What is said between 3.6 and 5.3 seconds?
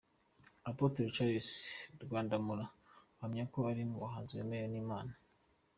ari umuhanzi wemewe n'Imana.